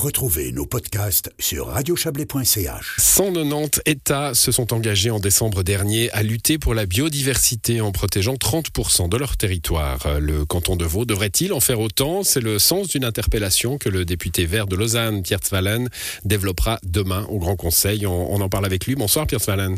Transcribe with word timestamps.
Retrouvez 0.00 0.50
nos 0.52 0.64
podcasts 0.64 1.30
sur 1.38 1.66
radiochablais.ch. 1.66 2.94
190 2.96 3.82
États 3.84 4.32
se 4.32 4.50
sont 4.50 4.72
engagés 4.72 5.10
en 5.10 5.20
décembre 5.20 5.62
dernier 5.62 6.10
à 6.12 6.22
lutter 6.22 6.56
pour 6.56 6.72
la 6.72 6.86
biodiversité 6.86 7.82
en 7.82 7.92
protégeant 7.92 8.36
30% 8.36 9.10
de 9.10 9.16
leur 9.18 9.36
territoire. 9.36 10.18
Le 10.18 10.46
canton 10.46 10.76
de 10.76 10.86
Vaud 10.86 11.04
devrait-il 11.04 11.52
en 11.52 11.60
faire 11.60 11.80
autant? 11.80 12.22
C'est 12.22 12.40
le 12.40 12.58
sens 12.58 12.88
d'une 12.88 13.04
interpellation 13.04 13.76
que 13.76 13.90
le 13.90 14.06
député 14.06 14.46
vert 14.46 14.66
de 14.66 14.74
Lausanne, 14.74 15.22
Pierre 15.22 15.40
Zwallen, 15.44 15.90
développera 16.24 16.78
demain 16.82 17.26
au 17.28 17.38
Grand 17.38 17.56
Conseil. 17.56 18.06
On, 18.06 18.40
en 18.40 18.48
parle 18.48 18.64
avec 18.64 18.86
lui. 18.86 18.94
Bonsoir 18.94 19.26
Pierre 19.26 19.42
Zwallen. 19.42 19.76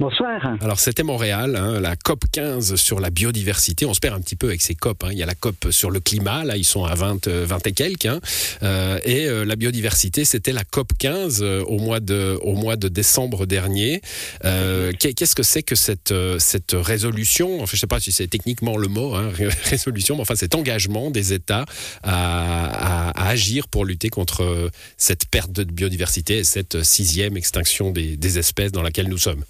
Bonsoir. 0.00 0.40
Alors 0.60 0.78
c'était 0.78 1.02
Montréal, 1.02 1.56
hein, 1.56 1.80
la 1.80 1.96
COP 1.96 2.22
15 2.30 2.76
sur 2.76 3.00
la 3.00 3.10
biodiversité. 3.10 3.84
On 3.84 3.94
se 3.94 3.98
perd 3.98 4.14
un 4.14 4.20
petit 4.20 4.36
peu 4.36 4.46
avec 4.46 4.62
ces 4.62 4.76
COP. 4.76 5.02
Hein. 5.02 5.08
Il 5.10 5.18
y 5.18 5.24
a 5.24 5.26
la 5.26 5.34
COP 5.34 5.72
sur 5.72 5.90
le 5.90 5.98
climat, 5.98 6.44
là 6.44 6.56
ils 6.56 6.62
sont 6.62 6.84
à 6.84 6.94
20, 6.94 7.26
20 7.26 7.28
euh, 7.28 7.58
et 7.64 7.72
quelques. 7.72 8.06
Hein. 8.06 8.20
Euh, 8.62 9.00
et 9.02 9.26
euh, 9.26 9.44
la 9.44 9.56
biodiversité, 9.56 10.24
c'était 10.24 10.52
la 10.52 10.62
COP 10.62 10.92
15 11.00 11.42
euh, 11.42 11.64
au, 11.64 11.80
mois 11.80 11.98
de, 11.98 12.38
au 12.42 12.54
mois 12.54 12.76
de 12.76 12.86
décembre 12.86 13.44
dernier. 13.44 14.00
Euh, 14.44 14.92
Qu'est-ce 15.00 15.34
que 15.34 15.42
c'est 15.42 15.64
que 15.64 15.74
cette, 15.74 16.12
euh, 16.12 16.38
cette 16.38 16.76
résolution? 16.78 17.56
Enfin, 17.56 17.72
Je 17.72 17.74
ne 17.74 17.80
sais 17.80 17.86
pas 17.88 17.98
si 17.98 18.12
c'est 18.12 18.28
techniquement 18.28 18.76
le 18.76 18.86
mot, 18.86 19.16
hein, 19.16 19.32
résolution, 19.64 20.14
mais 20.14 20.22
enfin 20.22 20.36
cet 20.36 20.54
engagement 20.54 21.10
des 21.10 21.32
États 21.32 21.64
à, 22.04 23.08
à, 23.08 23.10
à, 23.20 23.28
agir 23.30 23.66
pour 23.66 23.84
lutter 23.84 24.10
contre 24.10 24.70
cette 24.96 25.26
perte 25.26 25.50
de 25.50 25.64
biodiversité 25.64 26.38
et 26.38 26.44
cette 26.44 26.84
sixième 26.84 27.36
extinction 27.36 27.90
des, 27.90 28.16
des 28.16 28.38
espèces 28.38 28.70
dans 28.70 28.82
laquelle 28.82 29.08
nous 29.08 29.18
sommes. 29.18 29.42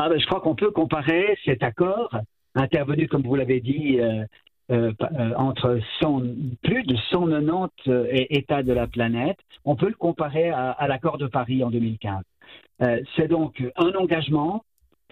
Ah 0.00 0.08
ben, 0.08 0.20
je 0.20 0.26
crois 0.26 0.40
qu'on 0.40 0.54
peut 0.54 0.70
comparer 0.70 1.36
cet 1.44 1.64
accord, 1.64 2.16
intervenu, 2.54 3.08
comme 3.08 3.22
vous 3.22 3.34
l'avez 3.34 3.58
dit, 3.58 3.98
euh, 3.98 4.24
euh, 4.70 4.92
entre 5.36 5.80
100, 5.98 6.22
plus 6.62 6.84
de 6.84 6.94
190 7.10 7.72
euh, 7.88 8.06
États 8.30 8.62
de 8.62 8.72
la 8.72 8.86
planète, 8.86 9.38
on 9.64 9.74
peut 9.74 9.88
le 9.88 9.96
comparer 9.96 10.50
à, 10.50 10.86
l'accord 10.86 11.18
de 11.18 11.26
Paris 11.26 11.64
en 11.64 11.70
2015. 11.70 12.22
Euh, 12.82 13.00
C'est 13.16 13.26
donc 13.26 13.60
un 13.74 13.92
engagement 13.94 14.62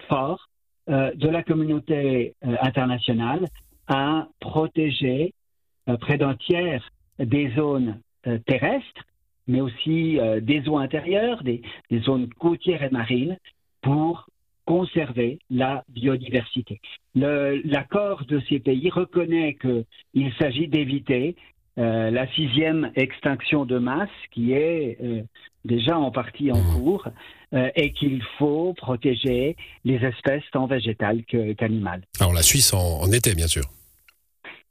fort 0.09 0.47
euh, 0.89 1.11
de 1.17 1.28
la 1.31 1.43
communauté 1.43 2.34
euh, 2.45 2.55
internationale 2.62 3.47
à 3.89 4.28
protéger 4.39 5.34
près 6.00 6.17
d'un 6.17 6.34
tiers 6.37 6.89
des 7.19 7.50
zones 7.56 8.00
terrestres, 8.47 9.05
mais 9.47 9.61
aussi 9.61 10.19
des 10.43 10.69
eaux 10.69 10.78
intérieures, 10.78 11.45
des 11.45 11.62
zones 12.00 12.28
côtières 12.41 12.83
et 12.83 12.91
marines, 12.91 13.37
pour 13.83 14.27
conserver 14.67 15.39
la 15.48 15.84
biodiversité. 15.89 16.81
L'accord 17.14 18.25
de 18.27 18.41
ces 18.48 18.59
pays 18.59 18.91
reconnaît 18.91 19.56
qu'il 19.61 20.33
s'agit 20.39 20.69
d'éviter 20.69 21.36
euh, 21.78 22.11
la 22.11 22.27
sixième 22.33 22.91
extinction 22.97 23.64
de 23.67 23.78
masse 23.78 24.09
qui 24.33 24.53
est 24.53 24.98
euh, 25.03 25.22
déjà 25.64 25.98
en 25.98 26.11
partie 26.11 26.50
en 26.50 26.62
cours 26.75 27.06
euh, 27.53 27.70
et 27.77 27.92
qu'il 27.92 28.22
faut 28.39 28.72
protéger 28.75 29.56
les 29.84 29.97
espèces 29.97 30.44
tant 30.53 30.67
végétales 30.67 31.22
qu'animales. 31.25 32.03
Qu 32.17 32.22
alors 32.22 32.33
la 32.33 32.42
Suisse 32.42 32.72
en, 32.72 33.03
en, 33.03 33.12
était 33.12 33.34
bien 33.34 33.47
sûr. 33.47 33.64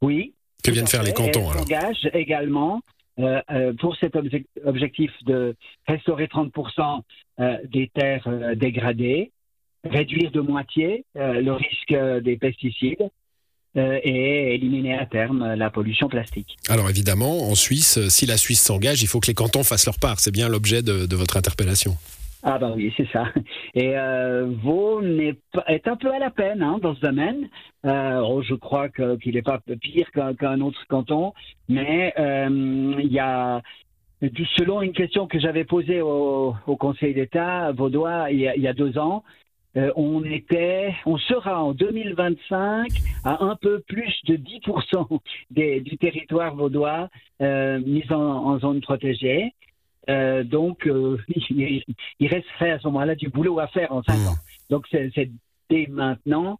Oui. 0.02 0.34
Que 0.64 0.72
viennent 0.72 0.88
faire 0.88 1.04
les 1.04 1.12
cantons 1.12 1.48
alors 1.48 1.62
engage 1.62 2.10
également 2.12 2.80
euh, 3.18 3.72
pour 3.80 3.96
cet 3.96 4.14
objectif 4.64 5.10
de 5.24 5.56
restaurer 5.86 6.26
30% 6.26 7.00
euh, 7.38 7.56
des 7.64 7.88
terres 7.94 8.28
dégradées, 8.56 9.32
réduire 9.84 10.30
de 10.30 10.40
moitié 10.40 11.04
euh, 11.16 11.40
le 11.40 11.52
risque 11.52 12.22
des 12.22 12.36
pesticides 12.36 13.08
euh, 13.76 14.00
et 14.02 14.54
éliminer 14.54 14.94
à 14.94 15.06
terme 15.06 15.54
la 15.54 15.70
pollution 15.70 16.08
plastique. 16.08 16.56
Alors 16.68 16.88
évidemment, 16.88 17.50
en 17.50 17.54
Suisse, 17.54 18.08
si 18.08 18.26
la 18.26 18.36
Suisse 18.36 18.62
s'engage, 18.62 19.02
il 19.02 19.06
faut 19.06 19.20
que 19.20 19.26
les 19.26 19.34
cantons 19.34 19.64
fassent 19.64 19.86
leur 19.86 19.98
part. 19.98 20.18
C'est 20.18 20.30
bien 20.32 20.48
l'objet 20.48 20.82
de, 20.82 21.06
de, 21.06 21.16
votre 21.16 21.36
interpellation. 21.36 21.94
Ah 22.42 22.58
ben 22.58 22.72
oui, 22.76 22.92
c'est 22.96 23.08
ça. 23.12 23.24
Et 23.74 23.98
euh, 23.98 24.46
Vaud 24.62 25.02
est, 25.02 25.36
est, 25.66 25.88
un 25.88 25.96
peu 25.96 26.12
à 26.12 26.18
la 26.18 26.30
peine 26.30 26.62
hein, 26.62 26.78
dans 26.80 26.94
ce 26.94 27.00
domaine. 27.00 27.48
Euh, 27.84 28.42
je 28.48 28.54
crois 28.54 28.88
qu'il 28.88 29.18
qu 29.18 29.32
n'est 29.32 29.42
pas 29.42 29.60
pire 29.80 30.10
qu'un 30.12 30.34
qu 30.34 30.62
autre 30.62 30.86
canton, 30.88 31.32
mais 31.68 32.14
euh, 32.18 32.94
il 32.98 33.12
y 33.12 33.18
a 33.18 33.62
selon 34.56 34.80
une 34.80 34.92
question 34.92 35.26
que 35.26 35.38
j'avais 35.38 35.64
posée 35.64 36.00
au, 36.00 36.54
au 36.66 36.76
Conseil 36.76 37.14
d'État 37.14 37.72
vaudois 37.72 38.30
il 38.30 38.38
y, 38.38 38.48
a, 38.48 38.56
il 38.56 38.62
y 38.62 38.68
a 38.68 38.72
deux 38.72 38.96
ans, 38.96 39.24
euh, 39.76 39.92
on 39.94 40.24
était, 40.24 40.94
on 41.04 41.18
sera 41.18 41.62
en 41.62 41.72
2025 41.72 42.88
à 43.24 43.44
un 43.44 43.56
peu 43.56 43.80
plus 43.80 44.14
de 44.24 44.36
10% 44.36 45.20
des, 45.50 45.80
du 45.80 45.98
territoire 45.98 46.54
vaudois 46.54 47.10
euh, 47.42 47.78
mis 47.80 48.04
en, 48.10 48.16
en, 48.16 48.58
zone 48.58 48.80
protégée. 48.80 49.52
Euh, 50.08 50.44
donc, 50.44 50.86
il, 51.28 51.82
il, 52.20 52.26
resterait 52.28 52.70
à 52.70 52.78
ce 52.78 52.86
moment-là 52.88 53.14
du 53.16 53.28
boulot 53.28 53.58
à 53.58 53.66
faire 53.66 53.92
en 53.92 54.02
5 54.02 54.14
ans. 54.14 54.36
Donc, 54.70 54.86
c'est 54.90 55.30
dès 55.68 55.86
maintenant 55.88 56.58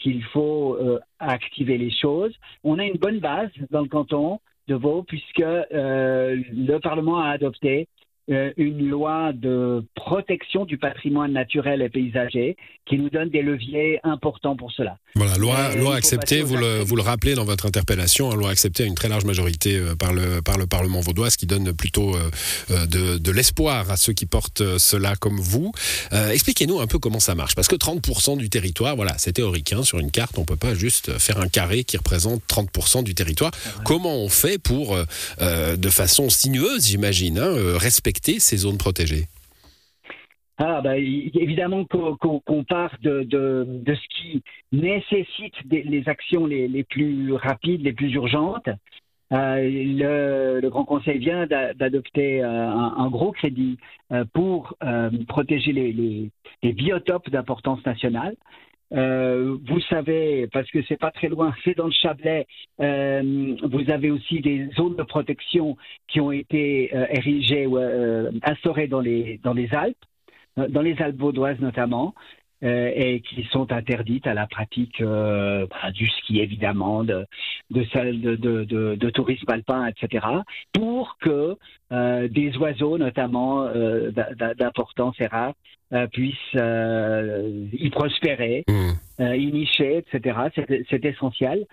qu'il 0.00 0.24
faut 0.24 0.76
activer 1.20 1.78
les 1.78 1.92
choses. 1.92 2.34
On 2.64 2.80
a 2.80 2.84
une 2.84 2.98
bonne 2.98 3.20
base 3.20 3.50
dans 3.70 3.82
le 3.82 3.88
canton 3.88 4.40
de 4.66 4.74
Vaud 4.74 5.04
puisque 5.04 5.38
le 5.38 6.78
Parlement 6.78 7.20
a 7.20 7.28
adopté 7.28 7.86
une 8.56 8.88
loi 8.88 9.32
de 9.32 9.84
protection 9.94 10.64
du 10.64 10.78
patrimoine 10.78 11.32
naturel 11.32 11.82
et 11.82 11.88
paysager 11.88 12.56
qui 12.90 12.98
nous 12.98 13.08
donne 13.08 13.30
des 13.30 13.42
leviers 13.42 14.00
importants 14.02 14.56
pour 14.56 14.72
cela. 14.72 14.96
Voilà, 15.14 15.36
loi, 15.36 15.74
loi 15.76 15.94
acceptée, 15.94 16.42
vous 16.42 16.56
le, 16.56 16.80
vous 16.80 16.96
le 16.96 17.02
rappelez 17.02 17.34
dans 17.34 17.44
votre 17.44 17.66
interpellation, 17.66 18.30
hein, 18.30 18.36
loi 18.36 18.50
acceptée 18.50 18.82
à 18.82 18.86
une 18.86 18.94
très 18.94 19.08
large 19.08 19.24
majorité 19.24 19.76
euh, 19.76 19.94
par, 19.94 20.12
le, 20.12 20.42
par 20.42 20.58
le 20.58 20.66
Parlement 20.66 21.00
vaudois, 21.00 21.30
ce 21.30 21.36
qui 21.36 21.46
donne 21.46 21.72
plutôt 21.72 22.16
euh, 22.16 22.86
de, 22.86 23.18
de 23.18 23.30
l'espoir 23.30 23.90
à 23.90 23.96
ceux 23.96 24.12
qui 24.12 24.26
portent 24.26 24.78
cela 24.78 25.14
comme 25.16 25.38
vous. 25.38 25.72
Euh, 26.12 26.30
Expliquez-nous 26.30 26.80
un 26.80 26.86
peu 26.86 26.98
comment 26.98 27.20
ça 27.20 27.34
marche, 27.34 27.54
parce 27.54 27.68
que 27.68 27.76
30% 27.76 28.38
du 28.38 28.50
territoire, 28.50 28.96
voilà, 28.96 29.14
c'est 29.18 29.32
théorique, 29.32 29.72
hein, 29.72 29.84
sur 29.84 29.98
une 29.98 30.10
carte, 30.10 30.38
on 30.38 30.44
peut 30.44 30.56
pas 30.56 30.74
juste 30.74 31.16
faire 31.18 31.40
un 31.40 31.48
carré 31.48 31.84
qui 31.84 31.96
représente 31.96 32.42
30% 32.48 33.04
du 33.04 33.14
territoire. 33.14 33.52
Comment 33.84 34.16
on 34.16 34.28
fait 34.28 34.58
pour, 34.58 34.96
euh, 35.40 35.76
de 35.76 35.90
façon 35.90 36.28
sinueuse, 36.28 36.86
j'imagine, 36.86 37.38
hein, 37.38 37.52
respecter 37.76 38.19
ces 38.22 38.56
zones 38.58 38.78
protégées 38.78 39.26
ah, 40.62 40.82
bah, 40.82 40.98
évidemment 40.98 41.86
qu'on 41.86 42.16
qu 42.16 42.28
qu 42.46 42.64
part 42.64 42.94
de, 43.00 43.22
de, 43.22 43.94
ce 43.94 44.08
qui 44.14 44.42
nécessite 44.72 45.54
les 45.70 46.06
actions 46.06 46.44
les, 46.44 46.68
les, 46.68 46.84
plus 46.84 47.32
rapides, 47.32 47.82
les 47.82 47.94
plus 47.94 48.12
urgentes. 48.12 48.68
Euh, 49.32 50.60
le, 50.60 50.68
Grand 50.68 50.84
Conseil 50.84 51.18
vient 51.18 51.46
d'adopter 51.46 52.42
euh, 52.42 52.48
un, 52.48 53.08
gros 53.08 53.32
crédit 53.32 53.78
euh, 54.12 54.24
pour 54.34 54.76
protéger 55.28 55.72
les, 55.72 56.30
les 56.62 56.72
biotopes 56.72 57.30
d'importance 57.30 57.84
nationale. 57.86 58.36
Euh, 58.92 59.56
vous 59.68 59.80
savez, 59.82 60.48
parce 60.52 60.68
que 60.70 60.82
c'est 60.88 60.98
pas 60.98 61.10
très 61.10 61.28
loin, 61.28 61.54
c'est 61.64 61.76
dans 61.76 61.86
le 61.86 61.92
Chablais, 61.92 62.46
euh, 62.80 63.54
vous 63.62 63.90
avez 63.90 64.10
aussi 64.10 64.40
des 64.40 64.68
zones 64.76 64.96
de 64.96 65.02
protection 65.04 65.76
qui 66.08 66.20
ont 66.20 66.32
été 66.32 66.90
euh, 66.94 67.06
érigées 67.10 67.66
ou 67.66 67.78
instaurées 68.42 68.88
dans 68.88 69.00
les, 69.00 69.38
dans 69.44 69.54
les 69.54 69.72
Alpes, 69.74 70.04
dans 70.56 70.82
les 70.82 71.00
Alpes 71.00 71.18
vaudoises 71.18 71.60
notamment. 71.60 72.14
Euh, 72.62 72.92
et 72.94 73.22
qui 73.22 73.48
sont 73.52 73.72
interdites 73.72 74.26
à 74.26 74.34
la 74.34 74.46
pratique 74.46 75.00
euh, 75.00 75.66
bah, 75.70 75.90
du 75.92 76.06
ski 76.10 76.40
évidemment, 76.40 77.04
de, 77.04 77.24
de, 77.70 77.82
de, 78.12 78.36
de, 78.36 78.96
de, 78.96 79.10
tourisme 79.10 79.50
alpin, 79.50 79.86
etc., 79.86 80.26
pour 80.74 81.16
que 81.22 81.56
euh, 81.90 82.28
des 82.28 82.54
oiseaux, 82.58 82.98
notamment 82.98 83.62
euh, 83.62 84.10
d'importance 84.58 85.16
et 85.20 85.26
rares, 85.26 85.54
euh, 85.94 86.06
puissent 86.08 86.36
euh, 86.56 87.66
y 87.72 87.88
prospérer, 87.88 88.64
mmh. 88.68 89.22
y 89.36 89.52
nicher, 89.52 89.96
etc. 89.96 90.38
C'est 90.90 91.04
essentiel. 91.06 91.64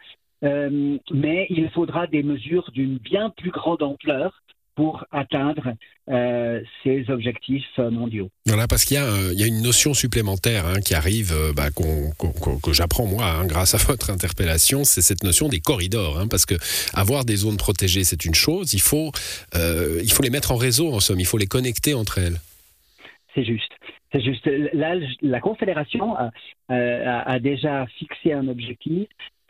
mais 0.41 1.47
il 1.49 1.69
faudra 1.71 2.07
des 2.07 2.23
mesures 2.23 2.71
d'une 2.71 2.97
bien 2.97 3.29
plus 3.31 3.51
grande 3.51 3.83
ampleur 3.83 4.41
pour 4.77 5.03
atteindre 5.11 5.73
euh, 6.07 6.61
ces 6.83 7.09
objectifs 7.09 7.77
mondiaux. 7.79 8.29
Voilà, 8.45 8.67
parce 8.67 8.85
qu'il 8.85 8.95
y, 8.95 8.99
euh, 8.99 9.33
y, 9.33 9.43
a 9.43 9.47
une 9.47 9.63
notion 9.63 9.95
supplémentaire 9.95 10.67
hein, 10.67 10.79
qui 10.81 10.93
arrive, 10.93 11.33
euh, 11.33 11.51
bah, 11.51 11.71
qu 11.75 11.83
qu 12.19 12.27
qu 12.27 12.61
que 12.61 12.73
j'apprends 12.73 13.07
moi 13.07 13.25
hein, 13.25 13.47
grâce 13.47 13.73
à 13.73 13.77
votre 13.89 14.11
interpellation, 14.11 14.83
c'est 14.83 15.01
cette 15.01 15.23
notion 15.23 15.49
des 15.49 15.59
corridors. 15.61 16.19
Hein, 16.19 16.27
parce 16.29 16.45
que 16.45 16.53
avoir 16.93 17.25
des 17.25 17.37
zones 17.37 17.57
protégées, 17.57 18.03
c'est 18.03 18.23
une 18.23 18.35
chose, 18.35 18.73
il 18.73 18.79
faut, 18.79 19.11
euh, 19.55 19.99
il 20.03 20.11
faut 20.11 20.21
les 20.21 20.29
mettre 20.29 20.51
en 20.51 20.57
réseau, 20.57 20.93
en 20.93 20.99
somme, 20.99 21.19
il 21.19 21.25
faut 21.25 21.39
les 21.39 21.47
connecter 21.47 21.95
entre 21.95 22.19
elles. 22.19 22.37
C'est 23.33 23.43
juste. 23.43 23.71
C'est 24.13 24.21
juste. 24.21 24.47
Là, 24.73 24.93
la 25.23 25.39
Confédération 25.39 26.15
a, 26.15 26.29
a, 26.69 27.31
a 27.31 27.39
déjà 27.39 27.87
fixé 27.97 28.31
un 28.31 28.47
objectif, 28.47 29.07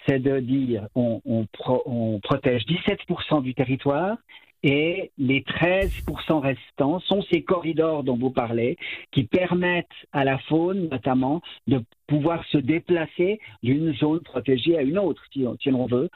c'est 0.08 0.20
de 0.20 0.40
dire 0.40 0.88
on, 0.96 1.22
on, 1.26 1.46
pro, 1.52 1.84
on 1.86 2.20
protège 2.22 2.64
17% 2.64 3.44
du 3.44 3.54
territoire 3.54 4.16
et 4.64 5.12
les 5.18 5.42
13% 5.42 6.40
restants 6.40 7.00
sont 7.02 7.24
ces 7.32 7.44
corridors 7.44 8.04
dont 8.04 8.18
vous 8.18 8.32
parlez 8.32 8.78
qui 9.12 9.24
permettent 9.24 9.86
à 10.12 10.24
la 10.24 10.40
faune 10.40 10.90
notamment 10.90 11.42
de 11.68 11.82
pouvoir 12.08 12.44
se 12.52 12.58
déplacer 12.58 13.40
d'une 13.64 13.94
zone 13.96 14.22
protégée 14.22 14.78
à 14.78 14.82
une 14.82 14.98
autre 14.98 15.22
si, 15.32 15.46
si 15.62 15.70
l'on 15.70 15.86
veut 15.86 16.10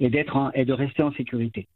et 0.00 0.10
d'être 0.10 0.50
et 0.54 0.64
de 0.64 0.72
rester 0.72 1.02
en 1.02 1.12
sécurité. 1.12 1.66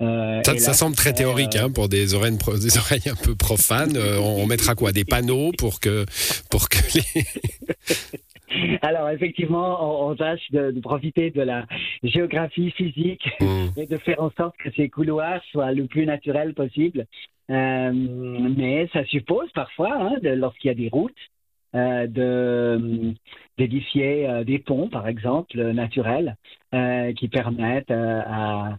ça, 0.00 0.42
ça 0.58 0.74
semble 0.74 0.96
très 0.96 1.14
théorique 1.14 1.56
hein, 1.56 1.70
pour 1.70 1.88
des 1.88 2.14
oreilles, 2.14 2.36
des 2.60 2.78
oreilles 2.78 3.08
un 3.08 3.16
peu 3.16 3.34
profanes. 3.34 3.96
on, 3.96 4.46
mettra 4.46 4.74
quoi? 4.74 4.92
Des 4.92 5.04
panneaux 5.04 5.52
pour 5.56 5.80
que, 5.80 6.04
pour 6.50 6.68
que 6.68 6.78
les... 6.94 7.24
Alors 8.82 9.08
effectivement, 9.10 10.06
on, 10.08 10.14
tâche 10.14 10.50
de, 10.50 10.78
profiter 10.80 11.30
de 11.30 11.42
la 11.42 11.66
géographie 12.02 12.70
physique 12.72 13.28
mmh. 13.40 13.66
et 13.76 13.86
de 13.86 13.96
faire 13.96 14.20
en 14.22 14.30
sorte 14.30 14.56
que 14.58 14.70
ces 14.72 14.88
couloirs 14.88 15.42
soient 15.50 15.72
le 15.72 15.86
plus 15.86 16.06
naturels 16.06 16.54
possible. 16.54 17.06
Euh, 17.50 17.92
mais 17.92 18.88
ça 18.92 19.04
suppose 19.04 19.50
parfois, 19.52 19.92
hein, 19.92 20.16
lorsqu'il 20.22 20.68
y 20.68 20.70
a 20.70 20.74
des 20.74 20.88
routes, 20.88 21.12
euh, 21.74 22.06
de 22.06 23.14
d'édifier 23.58 24.28
euh, 24.28 24.44
des 24.44 24.58
ponts, 24.58 24.88
par 24.88 25.06
exemple, 25.06 25.60
naturels, 25.72 26.36
qui 27.16 27.28
permettent 27.28 27.90
à 27.90 28.76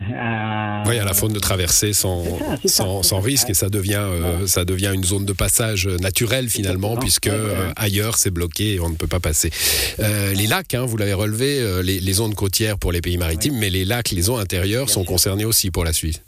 oui, 0.00 0.98
à 0.98 1.04
la 1.04 1.14
faune 1.14 1.32
de 1.32 1.38
traverser 1.38 1.92
sans, 1.92 2.24
sans, 2.66 3.20
risque 3.20 3.50
et 3.50 3.54
ça 3.54 3.68
devient, 3.68 4.04
ça 4.46 4.64
devient 4.64 4.90
une 4.92 5.04
zone 5.04 5.24
de 5.24 5.32
passage 5.32 5.86
naturelle 5.86 6.48
finalement 6.48 6.96
puisque 6.96 7.30
ailleurs 7.76 8.16
c'est 8.16 8.32
bloqué 8.32 8.74
et 8.74 8.80
on 8.80 8.88
ne 8.88 8.96
peut 8.96 9.06
pas 9.06 9.20
passer. 9.20 9.50
les 9.98 10.46
lacs, 10.48 10.74
hein, 10.74 10.84
vous 10.84 10.96
l'avez 10.96 11.14
relevé, 11.14 11.82
les, 11.84 12.00
les, 12.00 12.12
zones 12.12 12.34
côtières 12.34 12.78
pour 12.80 12.90
les 12.90 13.00
pays 13.00 13.16
maritimes, 13.16 13.56
mais 13.58 13.70
les 13.70 13.84
lacs, 13.84 14.10
les 14.10 14.22
zones 14.22 14.40
intérieures 14.40 14.90
sont 14.90 15.04
concernés 15.04 15.44
aussi 15.44 15.70
pour 15.70 15.84
la 15.84 15.92
Suisse. 15.92 16.24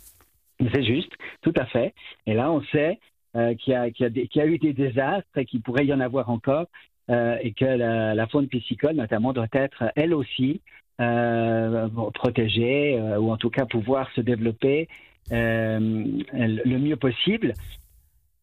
C'est 0.72 0.84
juste, 0.84 1.10
tout 1.42 1.54
à 1.56 1.66
fait. 1.66 1.94
Et 2.26 2.34
là, 2.34 2.50
on 2.52 2.62
sait 2.72 2.98
euh, 3.36 3.54
qu'il 3.56 3.72
y, 3.72 4.40
a 4.40 4.46
eu 4.46 4.58
des 4.58 4.72
désastres 4.72 5.36
et 5.36 5.44
qu'il 5.44 5.60
pourrait 5.60 5.86
y 5.86 5.92
en 5.92 5.98
avoir 5.98 6.30
encore, 6.30 6.66
euh, 7.10 7.36
et 7.42 7.52
que 7.52 7.64
la, 7.64 8.26
faune 8.28 8.48
piscicole, 8.48 8.96
notamment, 8.96 9.32
doit 9.32 9.48
être, 9.52 9.84
elle 9.96 10.14
aussi, 10.14 10.60
euh, 11.00 11.88
protégée, 12.14 13.00
ou 13.18 13.30
en 13.32 13.36
tout 13.36 13.50
cas 13.50 13.66
pouvoir 13.66 14.10
se 14.12 14.20
développer 14.20 14.88
le 15.30 16.78
mieux 16.78 16.96
possible. 16.96 17.54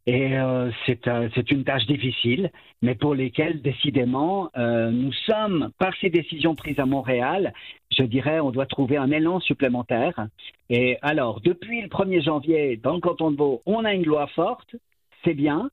Et 0.08 0.36
euh, 0.38 0.72
c'est 0.86 1.52
une 1.52 1.63
tâche 1.63 1.86
difficile, 1.86 2.52
mais 2.81 2.96
pour 2.96 3.13
lesquelles, 3.13 3.62
décidément, 3.62 4.50
euh, 4.58 4.90
nous 4.90 5.13
sommes, 5.13 5.69
par 5.78 5.94
ces 6.02 6.10
décisions 6.10 6.56
prises 6.56 6.80
à 6.80 6.88
Montréal, 6.88 7.54
je 7.96 8.04
dirais, 8.04 8.40
on 8.40 8.50
doit 8.50 8.66
trouver 8.66 8.98
un 8.98 9.12
élan 9.12 9.40
supplémentaire. 9.40 10.28
Et 10.69 10.98
alors, 11.04 11.40
depuis 11.42 11.81
le 11.81 11.88
1er 11.88 12.24
janvier, 12.24 12.78
dans 12.78 12.96
le 12.96 13.00
canton 13.00 13.30
de 13.30 13.38
Vaud, 13.38 13.62
on 13.68 13.86
a 13.86 13.94
une 13.94 14.06
loi 14.06 14.25
forte, 14.28 14.75
c'est 15.24 15.36
bien, 15.36 15.69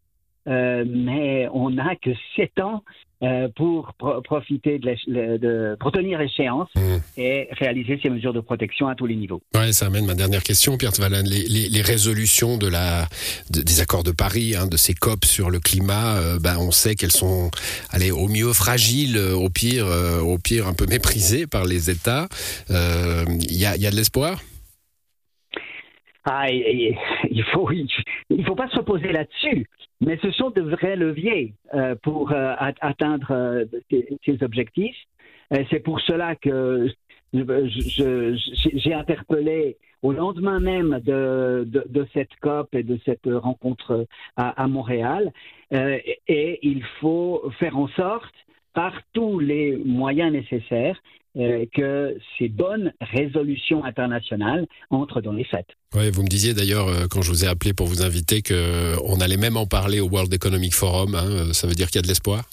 euh, 0.48 0.84
mais 0.86 1.48
on 1.52 1.70
n'a 1.70 1.94
que 1.96 2.10
sept 2.36 2.58
ans 2.60 2.82
euh, 3.22 3.48
pour 3.56 3.94
profiter 4.22 4.78
de, 4.78 5.36
de, 5.38 5.76
pour 5.80 5.90
tenir 5.90 6.20
échéance 6.20 6.68
mmh. 6.76 6.80
et 7.16 7.48
réaliser 7.50 7.98
ces 8.00 8.10
mesures 8.10 8.32
de 8.32 8.38
protection 8.40 8.86
à 8.86 8.94
tous 8.94 9.06
les 9.06 9.16
niveaux. 9.16 9.42
Ouais, 9.56 9.72
ça 9.72 9.86
amène 9.86 10.06
ma 10.06 10.14
dernière 10.14 10.44
question, 10.44 10.78
Pierre 10.78 10.92
Tvalan. 10.92 11.22
Les, 11.24 11.68
les, 11.68 11.82
résolutions 11.82 12.58
de 12.58 12.68
la, 12.68 13.06
des 13.50 13.80
accords 13.80 14.04
de 14.04 14.12
Paris, 14.12 14.54
hein, 14.54 14.68
de 14.68 14.76
ces 14.76 14.94
COP 14.94 15.24
sur 15.24 15.50
le 15.50 15.58
climat, 15.58 16.16
euh, 16.16 16.38
ben, 16.38 16.58
on 16.60 16.70
sait 16.70 16.94
qu'elles 16.94 17.10
sont, 17.10 17.50
allez, 17.90 18.12
au 18.12 18.28
mieux 18.28 18.52
fragiles, 18.52 19.18
au 19.18 19.48
pire, 19.48 19.86
au 20.22 20.38
pire 20.38 20.68
un 20.68 20.74
peu 20.74 20.86
méprisées 20.86 21.48
par 21.48 21.64
les 21.64 21.90
États. 21.90 22.28
Il 22.70 23.58
y 23.58 23.66
a, 23.66 23.76
y 23.76 23.86
a 23.86 23.90
de 23.90 23.96
l'espoir? 23.96 24.38
Il 26.50 27.44
faut, 27.52 27.70
il 27.70 28.44
faut 28.44 28.54
pas 28.54 28.68
se 28.68 28.76
reposer 28.76 29.12
là-dessus, 29.12 29.66
mais 30.00 30.18
ce 30.22 30.30
sont 30.32 30.50
de 30.50 30.62
vrais 30.62 30.96
leviers 30.96 31.54
euh, 31.74 31.94
pour 32.02 32.32
euh, 32.32 32.54
atteindre 32.80 33.30
euh, 33.30 33.64
ces, 33.90 34.42
objectifs. 34.42 34.96
C'est 35.70 35.80
pour 35.80 35.98
cela 36.00 36.36
que 36.36 36.88
j'ai 37.32 38.92
interpellé 38.92 39.78
au 40.02 40.12
lendemain 40.12 40.60
même 40.60 41.00
de, 41.02 42.06
cette 42.12 42.34
COP 42.42 42.74
et 42.74 42.82
de 42.82 42.98
cette 43.06 43.26
rencontre 43.26 44.06
à 44.36 44.66
Montréal, 44.68 45.32
et 45.70 46.58
il 46.62 46.84
faut 47.00 47.50
faire 47.58 47.78
en 47.78 47.88
sorte 47.88 48.34
par 48.74 48.92
tous 49.14 49.38
les 49.38 49.78
moyens 49.78 50.32
nécessaires 50.32 51.00
euh, 51.36 51.66
que 51.74 52.16
ces 52.38 52.48
bonnes 52.48 52.92
résolutions 53.00 53.84
internationales 53.84 54.66
entrent 54.90 55.20
dans 55.20 55.32
les 55.32 55.44
faits. 55.44 55.66
Oui, 55.94 56.10
vous 56.10 56.22
me 56.22 56.28
disiez 56.28 56.54
d'ailleurs 56.54 56.88
euh, 56.88 57.06
quand 57.10 57.22
je 57.22 57.30
vous 57.30 57.44
ai 57.44 57.48
appelé 57.48 57.74
pour 57.74 57.86
vous 57.86 58.02
inviter 58.02 58.42
qu'on 58.42 58.54
euh, 58.54 59.20
allait 59.20 59.36
même 59.36 59.56
en 59.56 59.66
parler 59.66 60.00
au 60.00 60.08
World 60.08 60.32
Economic 60.32 60.74
Forum. 60.74 61.14
Hein, 61.14 61.52
ça 61.52 61.66
veut 61.66 61.74
dire 61.74 61.88
qu'il 61.88 61.96
y 61.96 61.98
a 62.00 62.02
de 62.02 62.08
l'espoir? 62.08 62.44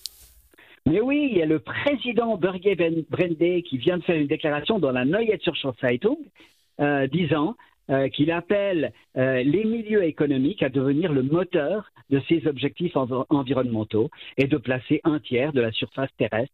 Mais 0.88 1.02
oui, 1.02 1.30
il 1.32 1.38
y 1.38 1.42
a 1.42 1.48
le 1.48 1.60
président 1.60 2.38
Berger 2.38 2.76
Brende 3.10 3.64
qui 3.64 3.78
vient 3.78 3.98
de 3.98 4.04
faire 4.04 4.18
une 4.18 4.28
déclaration 4.28 4.78
dans 4.78 4.92
la 4.92 5.04
Neue 5.04 5.40
Zürcher 5.44 5.70
Zeitung 5.82 6.18
euh, 6.80 7.08
disant 7.08 7.56
euh, 7.90 8.10
qu'il 8.10 8.32
appelle 8.32 8.94
euh, 9.16 9.44
les 9.44 9.64
milieux 9.64 10.04
économiques 10.04 10.64
à 10.64 10.70
devenir 10.70 11.14
le 11.14 11.24
moteur 11.24 11.92
de 12.10 12.20
ces 12.28 12.46
objectifs 12.48 12.96
environnementaux 13.30 14.10
et 14.38 14.48
de 14.48 14.58
placer 14.58 15.02
un 15.04 15.20
tiers 15.20 15.54
de 15.54 15.62
la 15.62 15.72
surface 15.72 16.10
terrestre 16.18 16.54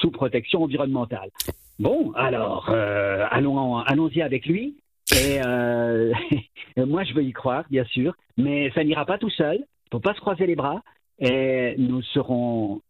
sous 0.00 0.10
protection 0.10 0.62
environnementale. 0.62 1.30
Bon, 1.78 2.12
alors, 2.12 2.70
euh, 2.70 3.26
allons, 3.30 3.78
allons-y 3.78 4.22
avec 4.22 4.46
lui. 4.46 4.76
Et 5.12 5.38
moi, 6.76 7.04
je 7.04 7.14
veux 7.14 7.22
y 7.22 7.32
croire, 7.32 7.64
bien 7.70 7.84
sûr, 7.84 8.14
mais 8.36 8.70
ça 8.74 8.84
n'ira 8.84 9.04
pas 9.06 9.18
tout 9.18 9.30
seul. 9.30 9.56
Il 9.56 9.60
ne 9.60 9.90
faut 9.92 10.00
pas 10.00 10.14
se 10.14 10.20
croiser 10.20 10.46
les 10.46 10.56
bras. 10.56 10.82
Et 11.20 11.74
nous 11.78 12.02
serons 12.02 12.80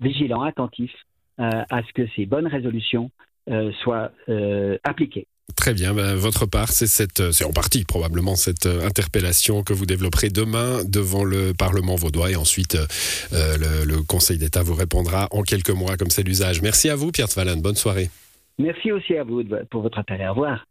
vigilants, 0.00 0.42
attentifs 0.42 0.96
à 1.38 1.82
ce 1.82 1.92
que 1.92 2.06
ces 2.16 2.24
bonnes 2.24 2.46
résolutions 2.46 3.10
soient 3.82 4.10
appliquées. 4.84 5.26
Très 5.54 5.74
bien, 5.74 5.94
ben, 5.94 6.16
votre 6.16 6.44
part, 6.44 6.70
c'est 6.70 6.88
cette, 6.88 7.30
c'est 7.30 7.44
en 7.44 7.52
partie 7.52 7.84
probablement 7.84 8.34
cette 8.34 8.66
euh, 8.66 8.84
interpellation 8.84 9.62
que 9.62 9.72
vous 9.72 9.86
développerez 9.86 10.28
demain 10.28 10.82
devant 10.84 11.22
le 11.22 11.54
Parlement 11.54 11.94
vaudois 11.94 12.32
et 12.32 12.36
ensuite 12.36 12.76
euh, 13.32 13.84
le, 13.84 14.02
Conseil 14.02 14.38
d'État 14.38 14.62
vous 14.62 14.74
répondra 14.74 15.28
en 15.30 15.42
quelques 15.42 15.70
mois 15.70 15.96
comme 15.96 16.10
c'est 16.10 16.24
l'usage. 16.24 16.62
Merci 16.62 16.90
à 16.90 16.96
vous, 16.96 17.12
Pierre 17.12 17.28
Tvalan. 17.28 17.58
Bonne 17.58 17.76
soirée. 17.76 18.10
Merci 18.58 18.90
aussi 18.90 19.16
à 19.16 19.22
vous 19.22 19.42
pour 19.70 19.82
votre 19.82 19.98
intérêt. 19.98 20.28
Au 20.28 20.34
revoir. 20.34 20.66